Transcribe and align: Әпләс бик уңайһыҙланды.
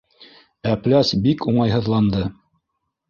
Әпләс 0.71 1.11
бик 1.27 1.45
уңайһыҙланды. 1.53 2.25